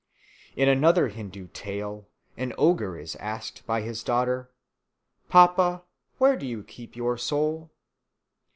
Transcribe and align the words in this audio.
In 0.55 0.67
another 0.67 1.09
Hindoo 1.09 1.45
tale 1.49 2.07
an 2.35 2.53
ogre 2.57 2.97
is 2.97 3.15
asked 3.17 3.63
by 3.67 3.81
his 3.81 4.01
daughter, 4.01 4.49
"Papa, 5.29 5.83
where 6.17 6.35
do 6.37 6.47
you 6.47 6.63
keep 6.63 6.95
your 6.95 7.19
soul?" 7.19 7.69